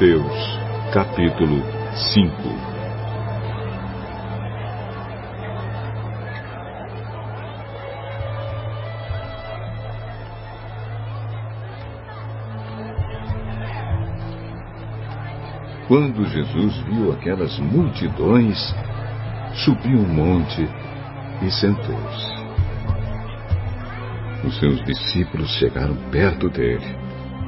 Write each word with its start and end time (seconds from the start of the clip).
Mateus, 0.00 0.58
capítulo 0.94 1.62
5 2.14 2.32
Quando 15.86 16.24
Jesus 16.24 16.78
viu 16.78 17.12
aquelas 17.12 17.58
multidões, 17.58 18.56
subiu 19.52 19.98
um 19.98 20.08
monte 20.08 20.66
e 21.42 21.50
sentou-se. 21.50 22.40
Os 24.46 24.58
seus 24.58 24.82
discípulos 24.86 25.50
chegaram 25.58 25.94
perto 26.10 26.48
dele 26.48 26.96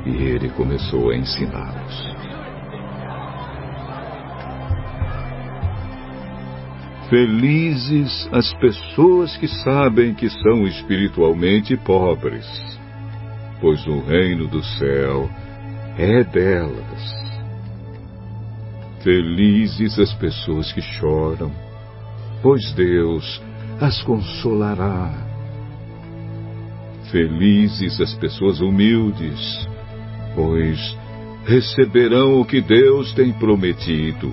e 0.05 0.11
ele 0.11 0.51
começou 0.51 1.13
a 1.13 1.17
ensiná-los. 1.17 2.13
Felizes 7.13 8.27
as 8.33 8.55
pessoas 8.55 9.37
que 9.37 9.47
sabem 9.47 10.15
que 10.15 10.31
são 10.31 10.67
espiritualmente 10.67 11.77
pobres, 11.77 12.47
pois 13.61 13.87
o 13.87 14.01
reino 14.01 14.49
do 14.49 14.65
céu 14.65 15.29
é 15.99 16.25
delas. 16.25 17.15
Felizes 19.03 19.99
as 19.99 20.15
pessoas 20.15 20.73
que 20.73 20.81
choram, 20.81 21.53
pois 22.41 22.73
Deus 22.73 23.43
as 23.79 24.03
consolará. 24.05 25.13
Felizes 27.11 28.01
as 28.01 28.15
pessoas 28.15 28.63
humildes, 28.63 29.69
pois 30.35 30.97
receberão 31.45 32.41
o 32.41 32.45
que 32.47 32.63
Deus 32.63 33.13
tem 33.13 33.35
prometido. 33.35 34.33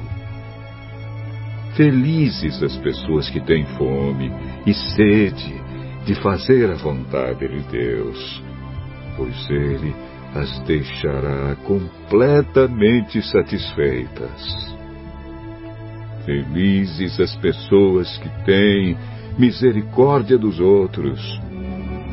Felizes 1.79 2.61
as 2.61 2.75
pessoas 2.79 3.29
que 3.29 3.39
têm 3.39 3.65
fome 3.77 4.29
e 4.67 4.73
sede 4.73 5.53
de 6.05 6.13
fazer 6.15 6.69
a 6.69 6.75
vontade 6.75 7.47
de 7.47 7.61
Deus, 7.71 8.43
pois 9.15 9.49
Ele 9.49 9.95
as 10.35 10.59
deixará 10.65 11.55
completamente 11.63 13.21
satisfeitas. 13.21 14.75
Felizes 16.25 17.17
as 17.17 17.33
pessoas 17.37 18.17
que 18.17 18.29
têm 18.43 18.97
misericórdia 19.37 20.37
dos 20.37 20.59
outros, 20.59 21.21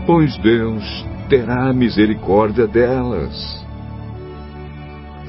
pois 0.07 0.39
Deus 0.39 0.85
terá 1.29 1.73
misericórdia 1.73 2.69
delas. 2.69 3.66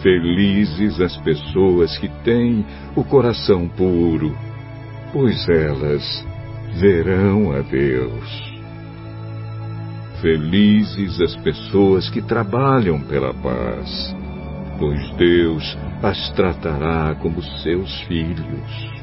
Felizes 0.02 1.02
as 1.02 1.18
pessoas 1.18 1.98
que 1.98 2.08
têm 2.24 2.64
o 2.96 3.04
coração 3.04 3.68
puro, 3.68 4.36
pois 5.12 5.48
elas 5.50 6.26
verão 6.80 7.52
a 7.52 7.62
Deus. 7.62 8.58
Felizes 10.22 11.20
as 11.20 11.36
pessoas 11.38 12.10
que 12.10 12.22
trabalham 12.22 13.00
pela 13.02 13.34
paz, 13.34 14.16
pois 14.78 15.12
Deus 15.16 15.78
as 16.04 16.30
tratará 16.32 17.16
como 17.16 17.42
seus 17.64 18.02
filhos. 18.02 18.98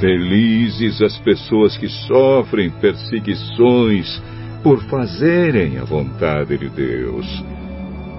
Felizes 0.00 1.00
as 1.02 1.16
pessoas 1.18 1.76
que 1.76 1.88
sofrem 1.88 2.70
perseguições 2.70 4.20
por 4.62 4.82
fazerem 4.84 5.78
a 5.78 5.84
vontade 5.84 6.58
de 6.58 6.68
Deus 6.68 7.59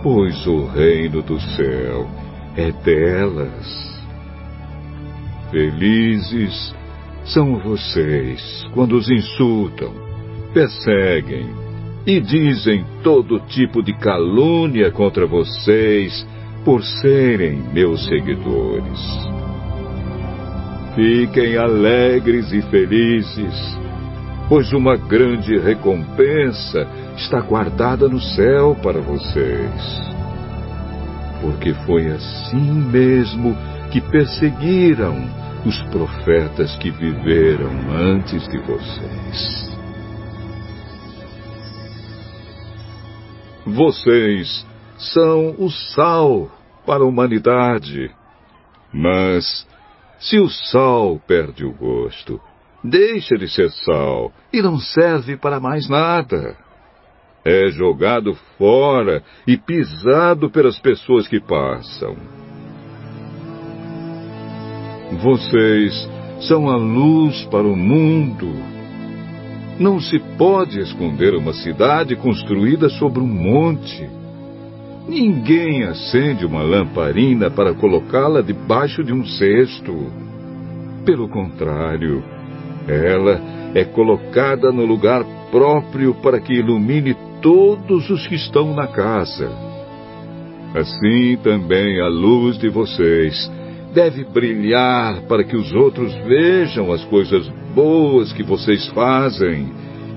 pois 0.03 0.45
o 0.47 0.65
reino 0.65 1.21
do 1.21 1.39
céu 1.39 2.09
é 2.55 2.71
delas. 2.71 3.91
Felizes 5.51 6.73
são 7.25 7.59
vocês 7.59 8.67
quando 8.73 8.95
os 8.95 9.09
insultam, 9.09 9.93
perseguem 10.53 11.49
e 12.05 12.19
dizem 12.19 12.83
todo 13.03 13.39
tipo 13.47 13.83
de 13.83 13.93
calúnia 13.93 14.91
contra 14.91 15.27
vocês 15.27 16.25
por 16.65 16.83
serem 16.83 17.61
meus 17.73 18.05
seguidores. 18.05 18.99
Fiquem 20.95 21.57
alegres 21.57 22.51
e 22.51 22.61
felizes, 22.63 23.79
pois 24.51 24.73
uma 24.73 24.97
grande 24.97 25.57
recompensa 25.57 26.85
está 27.15 27.39
guardada 27.39 28.09
no 28.09 28.19
céu 28.19 28.75
para 28.83 28.99
vocês. 28.99 30.11
Porque 31.39 31.73
foi 31.85 32.11
assim 32.11 32.59
mesmo 32.59 33.55
que 33.93 34.01
perseguiram 34.01 35.15
os 35.65 35.81
profetas 35.83 36.75
que 36.79 36.91
viveram 36.91 37.71
antes 37.95 38.45
de 38.49 38.57
vocês. 38.57 39.71
Vocês 43.65 44.67
são 44.97 45.55
o 45.59 45.71
sal 45.71 46.51
para 46.85 47.05
a 47.05 47.07
humanidade. 47.07 48.11
Mas, 48.91 49.65
se 50.19 50.39
o 50.39 50.49
sal 50.49 51.21
perde 51.25 51.63
o 51.63 51.71
gosto, 51.71 52.37
deixa 52.83 53.35
de 53.37 53.47
ser 53.47 53.69
sal 53.71 54.31
e 54.51 54.61
não 54.61 54.79
serve 54.79 55.37
para 55.37 55.59
mais 55.59 55.87
nada 55.89 56.55
é 57.43 57.69
jogado 57.71 58.35
fora 58.57 59.23
e 59.47 59.57
pisado 59.57 60.49
pelas 60.49 60.79
pessoas 60.79 61.27
que 61.27 61.39
passam. 61.39 62.15
Vocês 65.21 66.09
são 66.47 66.69
a 66.69 66.77
luz 66.77 67.43
para 67.45 67.67
o 67.67 67.75
mundo. 67.75 68.47
Não 69.79 69.99
se 69.99 70.19
pode 70.37 70.79
esconder 70.79 71.33
uma 71.33 71.53
cidade 71.53 72.15
construída 72.15 72.89
sobre 72.89 73.19
um 73.19 73.27
monte. 73.27 74.07
Ninguém 75.07 75.83
acende 75.83 76.45
uma 76.45 76.61
lamparina 76.61 77.49
para 77.49 77.73
colocá-la 77.73 78.41
debaixo 78.41 79.03
de 79.03 79.11
um 79.11 79.25
cesto. 79.25 80.11
Pelo 81.03 81.27
contrário, 81.27 82.23
ela 82.87 83.39
é 83.73 83.83
colocada 83.83 84.71
no 84.71 84.85
lugar 84.85 85.23
próprio 85.51 86.15
para 86.15 86.39
que 86.39 86.53
ilumine 86.53 87.15
todos 87.41 88.09
os 88.09 88.27
que 88.27 88.35
estão 88.35 88.73
na 88.73 88.87
casa. 88.87 89.49
Assim 90.73 91.37
também 91.43 91.99
a 91.99 92.07
luz 92.07 92.57
de 92.57 92.69
vocês 92.69 93.51
deve 93.93 94.23
brilhar 94.23 95.21
para 95.23 95.43
que 95.43 95.55
os 95.55 95.73
outros 95.73 96.13
vejam 96.25 96.91
as 96.91 97.03
coisas 97.05 97.47
boas 97.75 98.31
que 98.31 98.43
vocês 98.43 98.87
fazem 98.87 99.69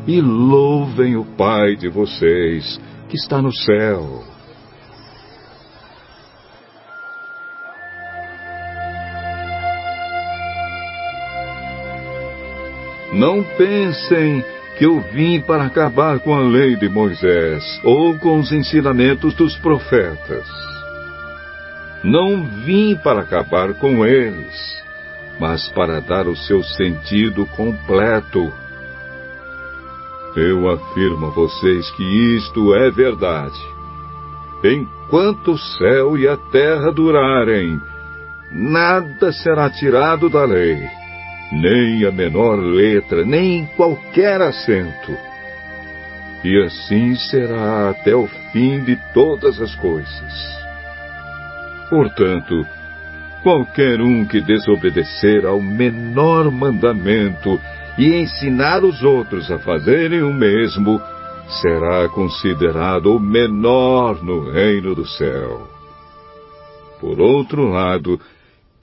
e 0.07 0.21
louvem 0.21 1.17
o 1.17 1.25
Pai 1.25 1.75
de 1.77 1.89
vocês 1.89 2.81
que 3.09 3.17
está 3.17 3.43
no 3.43 3.53
céu. 3.53 4.34
Não 13.15 13.45
pensem 13.45 14.45
que 14.77 14.85
eu 14.85 14.99
vim 15.01 15.41
para 15.41 15.67
acabar 15.67 16.19
com 16.19 16.35
a 16.35 16.41
lei 16.41 16.75
de 16.75 16.89
Moisés 16.89 17.63
ou 17.85 18.19
com 18.19 18.41
os 18.41 18.51
ensinamentos 18.51 19.33
dos 19.35 19.57
profetas. 19.59 20.45
Não 22.03 22.43
vim 22.65 22.97
para 22.97 23.21
acabar 23.21 23.73
com 23.75 24.05
eles, 24.05 24.83
mas 25.39 25.69
para 25.69 26.01
dar 26.01 26.27
o 26.27 26.37
seu 26.37 26.65
sentido 26.65 27.47
completo. 27.55 28.53
Eu 30.35 30.69
afirmo 30.69 31.27
a 31.27 31.31
vocês 31.31 31.89
que 31.93 32.03
isto 32.37 32.75
é 32.75 32.91
verdade. 32.91 33.61
Enquanto 34.65 35.53
o 35.53 35.59
céu 35.59 36.19
e 36.19 36.27
a 36.27 36.37
terra 36.37 36.91
durarem, 36.91 37.81
nada 38.51 39.33
será 39.33 39.71
tirado 39.71 40.29
da 40.29 40.45
lei 40.45 41.04
nem 41.55 42.05
a 42.05 42.11
menor 42.11 42.57
letra, 42.57 43.25
nem 43.25 43.67
qualquer 43.77 44.43
acento. 44.43 45.17
E 46.45 46.63
assim 46.63 47.15
será 47.15 47.91
até 47.91 48.15
o 48.15 48.27
fim 48.53 48.83
de 48.85 48.97
todas 49.15 49.61
as 49.61 49.75
coisas. 49.77 50.55
Portanto, 51.89 52.67
qualquer 53.43 54.01
um 54.01 54.25
que 54.25 54.41
desobedecer 54.41 55.47
ao 55.47 55.61
menor 55.61 56.51
mandamento 56.51 57.59
e 57.97 58.15
ensinar 58.15 58.83
os 58.83 59.03
outros 59.03 59.51
a 59.51 59.59
fazerem 59.59 60.23
o 60.23 60.33
mesmo, 60.33 61.01
será 61.63 62.09
considerado 62.09 63.15
o 63.15 63.21
menor 63.21 64.23
no 64.23 64.51
reino 64.51 64.95
do 64.95 65.07
céu. 65.07 65.69
Por 67.01 67.21
outro 67.21 67.69
lado, 67.69 68.19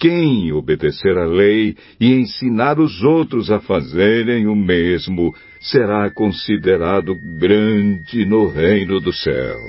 quem 0.01 0.51
obedecer 0.51 1.15
à 1.15 1.25
lei 1.25 1.77
e 2.00 2.12
ensinar 2.12 2.80
os 2.80 3.03
outros 3.03 3.51
a 3.51 3.59
fazerem 3.59 4.48
o 4.48 4.56
mesmo 4.56 5.31
será 5.59 6.09
considerado 6.09 7.15
grande 7.15 8.25
no 8.25 8.48
reino 8.48 9.00
do 9.00 9.13
céu. 9.13 9.59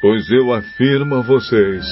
Pois 0.00 0.28
eu 0.28 0.52
afirmo 0.52 1.14
a 1.14 1.22
vocês 1.22 1.86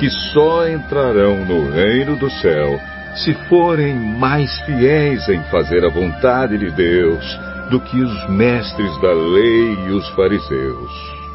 que 0.00 0.10
só 0.34 0.68
entrarão 0.68 1.44
no 1.44 1.70
reino 1.70 2.16
do 2.16 2.28
céu 2.30 2.80
se 3.24 3.32
forem 3.48 3.94
mais 3.94 4.50
fiéis 4.62 5.28
em 5.28 5.40
fazer 5.44 5.84
a 5.84 5.88
vontade 5.88 6.58
de 6.58 6.70
Deus 6.72 7.24
do 7.70 7.80
que 7.80 8.00
os 8.00 8.30
mestres 8.30 9.00
da 9.00 9.12
lei 9.12 9.86
e 9.86 9.92
os 9.92 10.08
fariseus. 10.10 11.25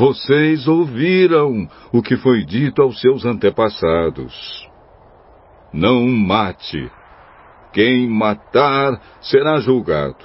Vocês 0.00 0.66
ouviram 0.66 1.68
o 1.92 2.00
que 2.00 2.16
foi 2.16 2.42
dito 2.42 2.80
aos 2.80 2.98
seus 3.02 3.26
antepassados. 3.26 4.66
Não 5.74 6.08
mate. 6.08 6.90
Quem 7.74 8.08
matar 8.08 8.98
será 9.20 9.60
julgado. 9.60 10.24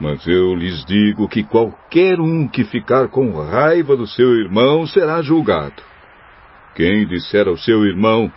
Mas 0.00 0.24
eu 0.24 0.54
lhes 0.54 0.84
digo 0.84 1.28
que 1.28 1.42
qualquer 1.42 2.20
um 2.20 2.46
que 2.46 2.62
ficar 2.62 3.08
com 3.08 3.32
raiva 3.42 3.96
do 3.96 4.06
seu 4.06 4.30
irmão 4.36 4.86
será 4.86 5.20
julgado. 5.20 5.82
Quem 6.76 7.08
disser 7.08 7.48
ao 7.48 7.56
seu 7.56 7.84
irmão, 7.84 8.32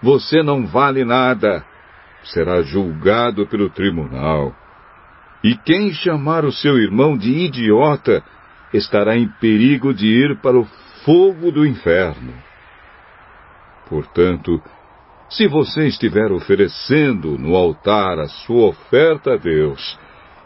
você 0.00 0.44
não 0.44 0.64
vale 0.64 1.04
nada, 1.04 1.66
será 2.22 2.62
julgado 2.62 3.48
pelo 3.48 3.68
tribunal. 3.68 4.54
E 5.42 5.56
quem 5.56 5.92
chamar 5.92 6.44
o 6.44 6.52
seu 6.52 6.78
irmão 6.78 7.18
de 7.18 7.32
idiota, 7.32 8.22
estará 8.76 9.16
em 9.16 9.28
perigo 9.40 9.94
de 9.94 10.06
ir 10.06 10.40
para 10.40 10.58
o 10.58 10.64
fogo 11.04 11.50
do 11.52 11.64
inferno. 11.64 12.34
Portanto, 13.88 14.60
se 15.30 15.46
você 15.46 15.86
estiver 15.86 16.32
oferecendo 16.32 17.38
no 17.38 17.54
altar 17.54 18.18
a 18.18 18.26
sua 18.26 18.68
oferta 18.68 19.34
a 19.34 19.36
Deus, 19.36 19.98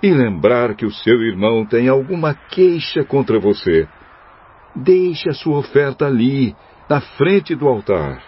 e 0.02 0.12
lembrar 0.12 0.74
que 0.76 0.86
o 0.86 0.92
seu 0.92 1.20
irmão 1.22 1.66
tem 1.66 1.88
alguma 1.88 2.34
queixa 2.34 3.04
contra 3.04 3.40
você, 3.40 3.88
deixe 4.74 5.28
a 5.28 5.34
sua 5.34 5.58
oferta 5.58 6.06
ali, 6.06 6.54
na 6.88 7.00
frente 7.00 7.54
do 7.54 7.66
altar, 7.66 8.22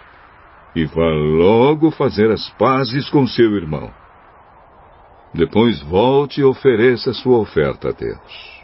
e 0.75 0.85
vá 0.85 1.09
logo 1.09 1.91
fazer 1.91 2.29
as 2.29 2.49
pazes 2.51 3.09
com 3.09 3.25
seu 3.25 3.55
irmão. 3.55 3.91
Depois 5.33 5.81
volte 5.81 6.41
e 6.41 6.43
ofereça 6.43 7.11
a 7.11 7.13
sua 7.13 7.37
oferta 7.37 7.89
a 7.89 7.91
Deus. 7.91 8.60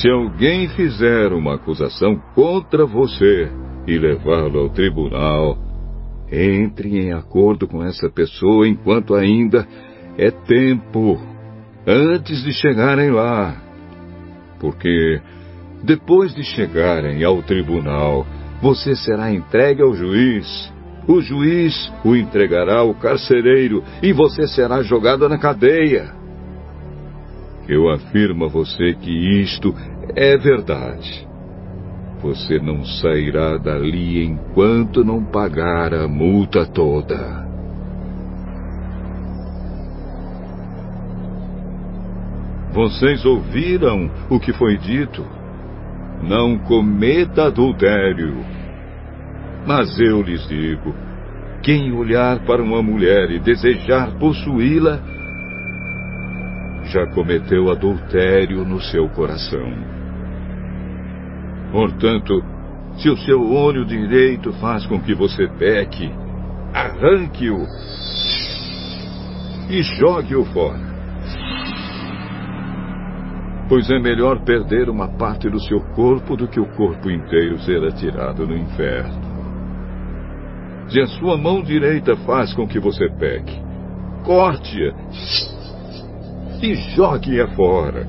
Se 0.00 0.08
alguém 0.08 0.66
fizer 0.68 1.30
uma 1.32 1.56
acusação 1.56 2.16
contra 2.34 2.86
você 2.86 3.50
e 3.86 3.98
levá-lo 3.98 4.60
ao 4.60 4.70
tribunal, 4.70 5.58
entre 6.32 6.96
em 6.98 7.12
acordo 7.12 7.68
com 7.68 7.84
essa 7.84 8.08
pessoa 8.08 8.66
enquanto 8.66 9.14
ainda 9.14 9.66
é 10.16 10.30
tempo, 10.30 11.20
antes 11.86 12.42
de 12.42 12.52
chegarem 12.52 13.10
lá. 13.10 13.60
Porque 14.58 15.20
depois 15.82 16.34
de 16.34 16.44
chegarem 16.44 17.22
ao 17.22 17.42
tribunal, 17.42 18.26
você 18.62 18.94
será 18.94 19.30
entregue 19.30 19.82
ao 19.82 19.94
juiz. 19.94 20.72
O 21.10 21.20
juiz 21.20 21.92
o 22.04 22.14
entregará 22.14 22.78
ao 22.78 22.94
carcereiro 22.94 23.82
e 24.00 24.12
você 24.12 24.46
será 24.46 24.80
jogado 24.80 25.28
na 25.28 25.38
cadeia. 25.38 26.14
Eu 27.68 27.90
afirmo 27.90 28.44
a 28.44 28.48
você 28.48 28.94
que 28.94 29.40
isto 29.42 29.74
é 30.14 30.38
verdade. 30.38 31.26
Você 32.22 32.60
não 32.60 32.84
sairá 32.84 33.56
dali 33.56 34.24
enquanto 34.24 35.04
não 35.04 35.24
pagar 35.24 35.92
a 35.92 36.06
multa 36.06 36.64
toda. 36.64 37.44
Vocês 42.72 43.24
ouviram 43.24 44.08
o 44.30 44.38
que 44.38 44.52
foi 44.52 44.78
dito? 44.78 45.26
Não 46.22 46.56
cometa 46.56 47.46
adultério. 47.46 48.59
Mas 49.66 49.98
eu 49.98 50.22
lhes 50.22 50.46
digo: 50.48 50.94
quem 51.62 51.92
olhar 51.92 52.40
para 52.44 52.62
uma 52.62 52.82
mulher 52.82 53.30
e 53.30 53.38
desejar 53.38 54.18
possuí-la, 54.18 54.98
já 56.84 57.06
cometeu 57.08 57.70
adultério 57.70 58.64
no 58.64 58.80
seu 58.80 59.08
coração. 59.10 59.72
Portanto, 61.70 62.42
se 62.96 63.08
o 63.08 63.16
seu 63.18 63.40
olho 63.52 63.84
direito 63.84 64.52
faz 64.54 64.84
com 64.86 65.00
que 65.00 65.14
você 65.14 65.46
peque, 65.58 66.10
arranque-o 66.74 67.66
e 69.68 69.82
jogue-o 69.82 70.44
fora. 70.46 70.90
Pois 73.68 73.88
é 73.88 74.00
melhor 74.00 74.42
perder 74.44 74.88
uma 74.88 75.06
parte 75.16 75.48
do 75.48 75.60
seu 75.60 75.80
corpo 75.94 76.36
do 76.36 76.48
que 76.48 76.58
o 76.58 76.66
corpo 76.74 77.08
inteiro 77.08 77.56
ser 77.60 77.84
atirado 77.84 78.44
no 78.44 78.56
inferno. 78.56 79.29
Se 80.90 81.00
a 81.00 81.06
sua 81.06 81.38
mão 81.38 81.62
direita 81.62 82.16
faz 82.16 82.52
com 82.52 82.66
que 82.66 82.80
você 82.80 83.08
peque, 83.10 83.56
corte-a 84.24 84.92
e 86.60 86.74
jogue-a 86.96 87.46
fora. 87.54 88.06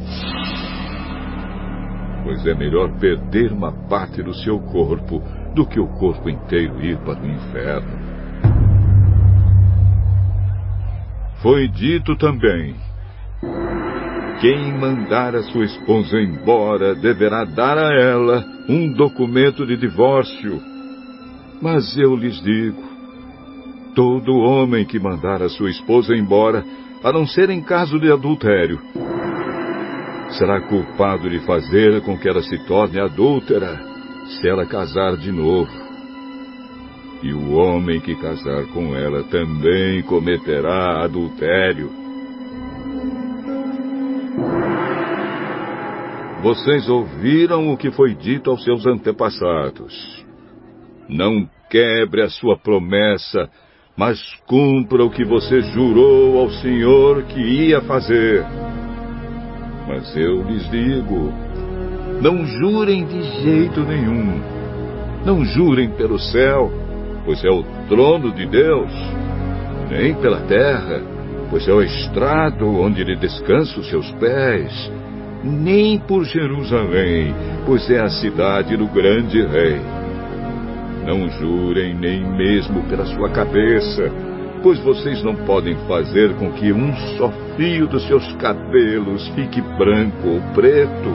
Pois 2.24 2.45
é 2.48 2.56
melhor 2.56 2.92
perder 3.00 3.51
uma 3.51 3.72
parte 3.88 4.24
do 4.24 4.33
seu 4.33 4.60
corpo 4.60 5.22
do 5.54 5.63
que 5.66 5.80
o 5.80 5.88
corpo 5.88 6.28
inteiro 6.28 6.83
ir 6.83 6.98
para 6.98 7.22
o 7.22 7.28
inferno. 7.28 8.00
Foi 11.42 11.68
dito 11.68 12.16
também: 12.16 12.75
quem 14.39 14.74
mandar 14.74 15.36
a 15.36 15.44
sua 15.44 15.66
esposa 15.66 16.19
embora 16.19 16.95
deverá 16.95 17.45
dar 17.45 17.78
a 17.78 17.94
ela 17.94 18.44
um 18.68 18.92
documento 18.92 19.68
de 19.68 19.78
divórcio. 19.78 20.70
Mas 21.61 21.95
eu 21.95 22.15
lhes 22.15 22.41
digo: 22.41 22.81
todo 23.94 24.33
homem 24.33 24.85
que 24.85 24.99
mandar 24.99 25.41
a 25.41 25.49
sua 25.49 25.69
esposa 25.69 26.15
embora 26.15 26.65
a 27.03 27.11
não 27.11 27.25
ser 27.25 27.49
em 27.49 27.61
caso 27.61 27.99
de 27.99 28.11
adultério. 28.11 28.80
Será 30.31 30.61
culpado 30.61 31.30
de 31.30 31.39
fazer 31.39 32.01
com 32.01 32.18
que 32.18 32.27
ela 32.27 32.41
se 32.41 32.57
torne 32.65 32.99
adúltera 32.99 33.80
se 34.25 34.47
ela 34.47 34.65
casar 34.65 35.18
de 35.18 35.31
novo. 35.31 35.71
E 37.21 37.33
o 37.33 37.51
homem 37.51 37.99
que 37.99 38.15
casar 38.15 38.65
com 38.68 38.95
ela 38.95 39.23
também 39.23 40.01
cometerá 40.03 41.03
adultério. 41.03 41.91
Vocês 46.41 46.89
ouviram 46.89 47.71
o 47.71 47.77
que 47.77 47.91
foi 47.91 48.15
dito 48.15 48.49
aos 48.49 48.63
seus 48.63 48.87
antepassados. 48.87 50.31
Não 51.11 51.47
quebre 51.69 52.23
a 52.23 52.30
sua 52.30 52.57
promessa 52.57 53.47
mas 53.95 54.19
cumpra 54.47 55.03
o 55.03 55.09
que 55.09 55.23
você 55.23 55.61
jurou 55.61 56.39
ao 56.39 56.49
Senhor 56.49 57.23
que 57.23 57.39
ia 57.39 57.81
fazer. 57.81 58.44
Mas 59.87 60.15
eu 60.15 60.41
lhes 60.44 60.69
digo: 60.71 61.31
não 62.21 62.45
jurem 62.45 63.06
de 63.06 63.21
jeito 63.44 63.81
nenhum. 63.81 64.41
Não 65.25 65.45
jurem 65.45 65.89
pelo 65.91 66.18
céu, 66.18 66.71
pois 67.25 67.44
é 67.44 67.49
o 67.49 67.63
trono 67.87 68.31
de 68.31 68.47
Deus, 68.47 68.91
nem 69.89 70.15
pela 70.15 70.41
terra, 70.47 70.99
pois 71.49 71.68
é 71.68 71.71
o 71.71 71.83
estrado 71.83 72.65
onde 72.68 73.01
ele 73.01 73.15
descansa 73.15 73.80
os 73.80 73.87
seus 73.87 74.09
pés, 74.13 74.91
nem 75.44 75.99
por 75.99 76.23
Jerusalém, 76.23 77.35
pois 77.68 77.87
é 77.91 77.99
a 77.99 78.09
cidade 78.09 78.75
do 78.75 78.87
grande 78.87 79.45
rei 79.45 80.00
não 81.05 81.29
jurem 81.29 81.93
nem 81.93 82.23
mesmo 82.23 82.83
pela 82.83 83.05
sua 83.05 83.29
cabeça, 83.29 84.11
pois 84.61 84.79
vocês 84.79 85.23
não 85.23 85.35
podem 85.45 85.75
fazer 85.87 86.35
com 86.35 86.51
que 86.51 86.71
um 86.71 86.93
só 87.17 87.31
fio 87.55 87.87
dos 87.87 88.05
seus 88.07 88.31
cabelos 88.33 89.27
fique 89.29 89.61
branco 89.61 90.27
ou 90.27 90.41
preto. 90.53 91.11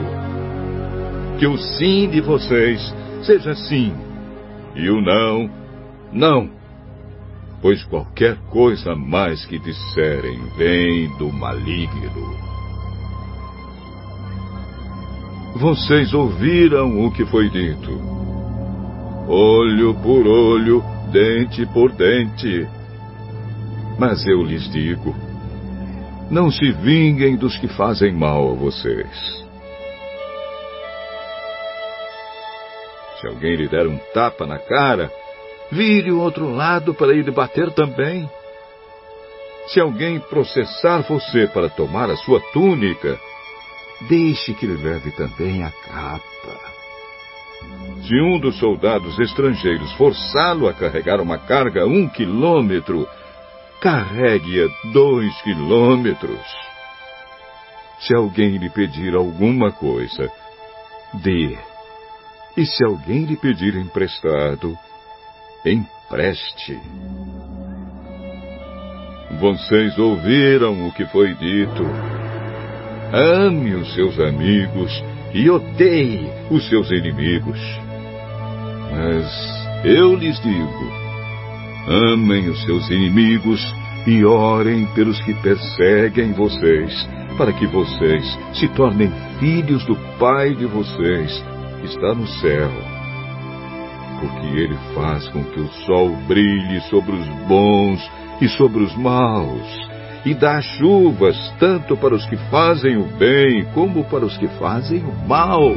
Que 1.39 1.47
o 1.47 1.57
sim 1.57 2.09
de 2.09 2.19
vocês 2.21 2.93
seja 3.23 3.53
sim, 3.55 3.93
e 4.75 4.89
o 4.89 5.01
não, 5.01 5.49
não. 6.11 6.49
Pois 7.61 7.83
qualquer 7.85 8.37
coisa 8.49 8.95
mais 8.95 9.45
que 9.45 9.57
disserem 9.57 10.39
vem 10.57 11.17
do 11.17 11.31
maligno. 11.31 12.47
Vocês 15.55 16.13
ouviram 16.13 17.03
o 17.03 17.11
que 17.11 17.25
foi 17.25 17.49
dito 17.49 18.16
olho 19.27 19.93
por 19.95 20.25
olho, 20.25 20.83
dente 21.11 21.65
por 21.67 21.91
dente. 21.91 22.67
Mas 23.99 24.25
eu 24.25 24.41
lhes 24.43 24.69
digo: 24.71 25.15
não 26.29 26.51
se 26.51 26.71
vinguem 26.71 27.35
dos 27.35 27.57
que 27.57 27.67
fazem 27.67 28.13
mal 28.13 28.51
a 28.51 28.55
vocês. 28.55 29.45
Se 33.19 33.27
alguém 33.27 33.55
lhe 33.55 33.67
der 33.67 33.87
um 33.87 33.97
tapa 34.13 34.45
na 34.45 34.59
cara, 34.59 35.11
vire 35.71 36.11
o 36.11 36.19
outro 36.19 36.49
lado 36.51 36.93
para 36.93 37.13
ele 37.13 37.31
bater 37.31 37.71
também. 37.71 38.29
Se 39.67 39.79
alguém 39.79 40.19
processar 40.19 41.01
você 41.01 41.47
para 41.47 41.67
tomar 41.69 42.09
a 42.09 42.15
sua 42.15 42.39
túnica, 42.53 43.19
deixe 44.07 44.53
que 44.53 44.67
lhe 44.67 44.81
leve 44.81 45.11
também 45.11 45.63
a 45.63 45.71
capa. 45.71 46.66
Se 48.07 48.15
um 48.21 48.39
dos 48.39 48.57
soldados 48.57 49.19
estrangeiros 49.19 49.91
forçá-lo 49.93 50.67
a 50.67 50.73
carregar 50.73 51.19
uma 51.19 51.37
carga 51.37 51.85
um 51.85 52.07
quilômetro, 52.07 53.07
carregue-a 53.81 54.67
dois 54.93 55.41
quilômetros. 55.41 56.39
Se 57.99 58.15
alguém 58.15 58.57
lhe 58.57 58.69
pedir 58.69 59.13
alguma 59.15 59.71
coisa, 59.71 60.31
dê. 61.15 61.57
E 62.55 62.65
se 62.65 62.83
alguém 62.85 63.25
lhe 63.25 63.35
pedir 63.35 63.75
emprestado, 63.75 64.77
empreste. 65.65 66.79
Vocês 69.39 69.97
ouviram 69.99 70.87
o 70.87 70.93
que 70.93 71.05
foi 71.07 71.33
dito. 71.35 71.83
Ame 73.13 73.75
os 73.75 73.93
seus 73.93 74.19
amigos 74.19 74.91
e 75.37 75.51
odeie 75.51 76.27
os 76.49 76.67
seus 76.67 76.89
inimigos. 76.89 77.59
Mas 78.91 79.85
eu 79.85 80.15
lhes 80.15 80.41
digo: 80.41 80.91
amem 81.87 82.49
os 82.49 82.59
seus 82.63 82.89
inimigos 82.89 83.61
e 84.07 84.25
orem 84.25 84.87
pelos 84.95 85.21
que 85.21 85.33
perseguem 85.35 86.33
vocês, 86.33 87.07
para 87.37 87.53
que 87.53 87.67
vocês 87.67 88.39
se 88.53 88.67
tornem 88.69 89.11
filhos 89.39 89.85
do 89.85 89.95
Pai 90.17 90.55
de 90.55 90.65
vocês, 90.65 91.43
que 91.81 91.85
está 91.85 92.15
no 92.15 92.25
céu. 92.25 92.71
Porque 94.19 94.47
Ele 94.47 94.77
faz 94.95 95.27
com 95.27 95.43
que 95.43 95.59
o 95.59 95.67
sol 95.85 96.09
brilhe 96.27 96.81
sobre 96.89 97.11
os 97.11 97.27
bons 97.47 98.11
e 98.41 98.47
sobre 98.49 98.81
os 98.81 98.95
maus, 98.95 99.87
e 100.27 100.33
dá 100.33 100.59
chuvas 100.59 101.37
tanto 101.57 101.95
para 101.95 102.13
os 102.13 102.25
que 102.25 102.35
fazem 102.51 102.97
o 102.97 103.05
bem 103.17 103.63
como 103.73 104.03
para 104.03 104.25
os 104.25 104.37
que 104.37 104.47
fazem 104.59 104.99
o 104.99 105.25
mal. 105.25 105.73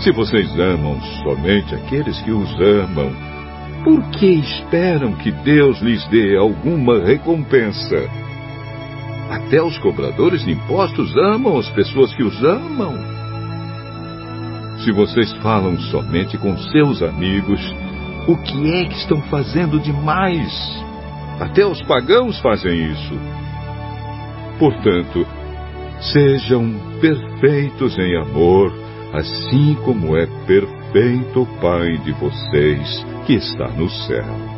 Se 0.00 0.12
vocês 0.12 0.48
amam 0.56 1.00
somente 1.24 1.74
aqueles 1.74 2.22
que 2.22 2.30
os 2.30 2.48
amam, 2.60 3.10
por 3.82 4.00
que 4.10 4.26
esperam 4.26 5.12
que 5.16 5.32
Deus 5.32 5.80
lhes 5.80 6.06
dê 6.06 6.36
alguma 6.36 7.04
recompensa? 7.04 8.08
Até 9.28 9.60
os 9.60 9.76
cobradores 9.78 10.44
de 10.44 10.52
impostos 10.52 11.16
amam 11.16 11.58
as 11.58 11.68
pessoas 11.70 12.14
que 12.14 12.22
os 12.22 12.44
amam. 12.44 12.94
Se 14.84 14.92
vocês 14.92 15.32
falam 15.42 15.76
somente 15.90 16.38
com 16.38 16.56
seus 16.56 17.02
amigos, 17.02 17.60
o 18.28 18.36
que 18.36 18.72
é 18.72 18.84
que 18.84 18.94
estão 18.94 19.20
fazendo 19.22 19.80
demais? 19.80 20.87
Até 21.40 21.64
os 21.66 21.80
pagãos 21.82 22.38
fazem 22.40 22.92
isso. 22.92 23.14
Portanto, 24.58 25.26
sejam 26.12 26.74
perfeitos 27.00 27.96
em 27.98 28.16
amor, 28.16 28.72
assim 29.12 29.74
como 29.84 30.16
é 30.16 30.26
perfeito 30.46 31.42
o 31.42 31.60
Pai 31.60 31.96
de 31.98 32.12
vocês 32.12 33.06
que 33.26 33.34
está 33.34 33.68
no 33.68 33.88
céu. 33.88 34.57